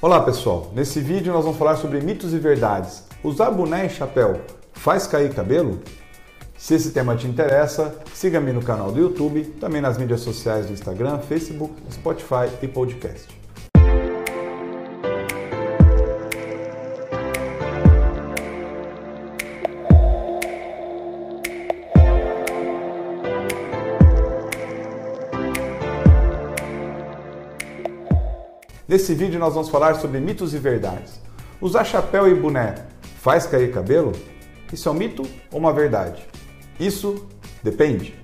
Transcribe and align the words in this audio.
Olá 0.00 0.20
pessoal, 0.20 0.70
nesse 0.76 1.00
vídeo 1.00 1.32
nós 1.32 1.42
vamos 1.42 1.58
falar 1.58 1.74
sobre 1.74 2.00
mitos 2.00 2.32
e 2.32 2.38
verdades. 2.38 3.02
Usar 3.20 3.50
boné 3.50 3.86
e 3.86 3.90
chapéu 3.90 4.40
faz 4.72 5.08
cair 5.08 5.34
cabelo? 5.34 5.80
Se 6.56 6.74
esse 6.74 6.92
tema 6.92 7.16
te 7.16 7.26
interessa, 7.26 7.96
siga-me 8.14 8.52
no 8.52 8.62
canal 8.62 8.92
do 8.92 9.00
YouTube, 9.00 9.42
também 9.60 9.80
nas 9.80 9.98
mídias 9.98 10.20
sociais 10.20 10.66
do 10.66 10.72
Instagram, 10.72 11.18
Facebook, 11.18 11.74
Spotify 11.90 12.48
e 12.62 12.68
podcast. 12.68 13.26
Nesse 28.88 29.14
vídeo 29.14 29.38
nós 29.38 29.52
vamos 29.52 29.68
falar 29.68 29.96
sobre 29.96 30.18
mitos 30.18 30.54
e 30.54 30.58
verdades. 30.58 31.20
Usar 31.60 31.84
chapéu 31.84 32.26
e 32.26 32.34
boné 32.34 32.74
faz 33.20 33.46
cair 33.46 33.70
cabelo? 33.70 34.12
Isso 34.72 34.88
é 34.88 34.92
um 34.92 34.94
mito 34.94 35.24
ou 35.52 35.58
uma 35.58 35.74
verdade? 35.74 36.26
Isso 36.80 37.26
depende. 37.62 38.14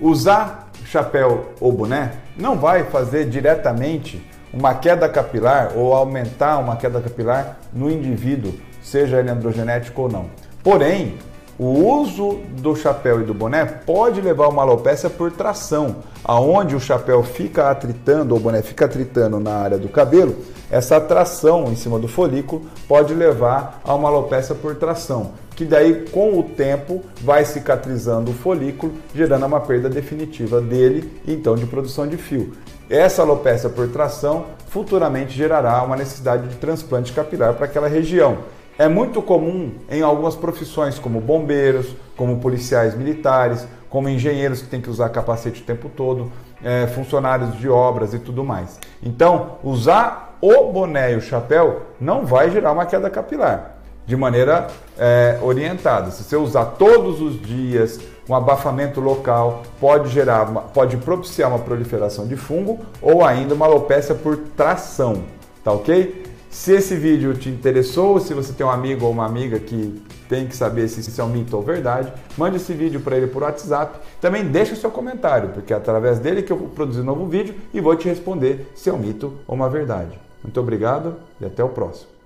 Usar 0.00 0.70
chapéu 0.84 1.48
ou 1.58 1.72
boné 1.72 2.12
não 2.36 2.56
vai 2.56 2.84
fazer 2.84 3.28
diretamente 3.28 4.24
uma 4.52 4.72
queda 4.72 5.08
capilar 5.08 5.72
ou 5.76 5.92
aumentar 5.92 6.58
uma 6.58 6.76
queda 6.76 7.00
capilar 7.00 7.58
no 7.72 7.90
indivíduo, 7.90 8.54
seja 8.80 9.18
ele 9.18 9.30
androgenético 9.30 10.02
ou 10.02 10.08
não. 10.08 10.30
Porém, 10.62 11.18
o 11.58 12.00
uso 12.00 12.38
do 12.60 12.76
chapéu 12.76 13.20
e 13.20 13.24
do 13.24 13.34
boné 13.34 13.64
pode 13.64 14.20
levar 14.20 14.44
a 14.44 14.48
uma 14.48 14.62
alopecia 14.62 15.10
por 15.10 15.32
tração, 15.32 15.96
aonde 16.24 16.76
o 16.76 16.80
chapéu 16.80 17.22
fica 17.24 17.68
atritando, 17.68 18.32
ou 18.34 18.40
o 18.40 18.42
boné 18.42 18.62
fica 18.62 18.84
atritando 18.84 19.40
na 19.40 19.54
área 19.54 19.76
do 19.76 19.88
cabelo, 19.88 20.36
essa 20.70 21.00
tração 21.00 21.64
em 21.64 21.74
cima 21.74 21.98
do 21.98 22.06
folículo 22.06 22.62
pode 22.86 23.12
levar 23.12 23.80
a 23.84 23.94
uma 23.94 24.08
alopecia 24.08 24.54
por 24.54 24.76
tração, 24.76 25.32
que 25.56 25.64
daí 25.64 26.04
com 26.10 26.38
o 26.38 26.42
tempo 26.42 27.02
vai 27.22 27.44
cicatrizando 27.44 28.30
o 28.30 28.34
folículo, 28.34 28.92
gerando 29.12 29.46
uma 29.46 29.60
perda 29.60 29.88
definitiva 29.88 30.60
dele 30.60 31.10
então 31.26 31.56
de 31.56 31.66
produção 31.66 32.06
de 32.06 32.16
fio. 32.16 32.52
Essa 32.88 33.22
alopecia 33.22 33.68
por 33.68 33.88
tração 33.88 34.46
futuramente 34.68 35.32
gerará 35.32 35.82
uma 35.82 35.96
necessidade 35.96 36.46
de 36.48 36.56
transplante 36.56 37.12
capilar 37.12 37.54
para 37.54 37.64
aquela 37.64 37.88
região. 37.88 38.38
É 38.78 38.86
muito 38.86 39.20
comum 39.20 39.72
em 39.90 40.02
algumas 40.02 40.36
profissões, 40.36 41.00
como 41.00 41.20
bombeiros, 41.20 41.96
como 42.16 42.38
policiais 42.38 42.96
militares, 42.96 43.66
como 43.90 44.08
engenheiros 44.08 44.62
que 44.62 44.68
têm 44.68 44.80
que 44.80 44.88
usar 44.88 45.08
capacete 45.08 45.62
o 45.62 45.64
tempo 45.64 45.88
todo, 45.88 46.30
é, 46.62 46.86
funcionários 46.86 47.58
de 47.58 47.68
obras 47.68 48.14
e 48.14 48.20
tudo 48.20 48.44
mais. 48.44 48.78
Então, 49.02 49.58
usar 49.64 50.36
o 50.40 50.70
boné 50.70 51.12
e 51.12 51.16
o 51.16 51.20
chapéu 51.20 51.82
não 52.00 52.24
vai 52.24 52.52
gerar 52.52 52.70
uma 52.70 52.86
queda 52.86 53.10
capilar 53.10 53.78
de 54.06 54.16
maneira 54.16 54.68
é, 54.96 55.38
orientada. 55.42 56.12
Se 56.12 56.22
você 56.22 56.36
usar 56.36 56.64
todos 56.78 57.20
os 57.20 57.42
dias 57.42 57.98
um 58.28 58.34
abafamento 58.34 59.00
local, 59.00 59.62
pode 59.80 60.08
gerar, 60.10 60.48
uma, 60.48 60.60
pode 60.60 60.96
propiciar 60.98 61.50
uma 61.50 61.58
proliferação 61.58 62.26
de 62.26 62.36
fungo 62.36 62.78
ou 63.02 63.24
ainda 63.24 63.54
uma 63.54 63.66
alopecia 63.66 64.14
por 64.14 64.36
tração, 64.56 65.24
tá 65.64 65.72
ok? 65.72 66.28
Se 66.50 66.72
esse 66.72 66.96
vídeo 66.96 67.34
te 67.34 67.48
interessou, 67.48 68.18
se 68.18 68.32
você 68.32 68.52
tem 68.52 68.64
um 68.64 68.70
amigo 68.70 69.04
ou 69.04 69.12
uma 69.12 69.26
amiga 69.26 69.58
que 69.58 70.02
tem 70.28 70.46
que 70.46 70.56
saber 70.56 70.88
se 70.88 71.00
isso 71.00 71.20
é 71.20 71.24
um 71.24 71.28
mito 71.28 71.56
ou 71.56 71.62
verdade, 71.62 72.12
mande 72.36 72.56
esse 72.56 72.72
vídeo 72.72 73.00
para 73.00 73.16
ele 73.16 73.26
por 73.26 73.42
WhatsApp. 73.42 73.98
Também 74.20 74.44
deixe 74.44 74.72
o 74.72 74.76
seu 74.76 74.90
comentário, 74.90 75.50
porque 75.50 75.72
é 75.72 75.76
através 75.76 76.18
dele 76.18 76.42
que 76.42 76.52
eu 76.52 76.56
vou 76.56 76.68
produzir 76.68 77.00
um 77.00 77.04
novo 77.04 77.26
vídeo 77.26 77.54
e 77.72 77.80
vou 77.80 77.94
te 77.96 78.08
responder 78.08 78.72
se 78.74 78.88
é 78.88 78.92
um 78.92 78.98
mito 78.98 79.34
ou 79.46 79.54
uma 79.54 79.68
verdade. 79.68 80.18
Muito 80.42 80.58
obrigado 80.58 81.16
e 81.40 81.44
até 81.44 81.62
o 81.62 81.68
próximo. 81.68 82.17